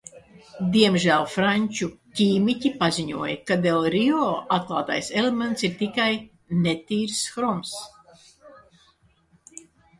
"Diemžēl 0.75 1.25
franču 1.33 1.89
ķīmiķi 2.19 2.71
paziņoja, 2.79 3.35
ka 3.51 3.59
del 3.67 3.85
Rio 3.97 4.23
atklātais 4.57 5.13
elements 5.23 5.69
ir 5.69 5.77
tikai 5.85 6.09
"netīrs" 6.67 7.23
hroms." 7.37 7.79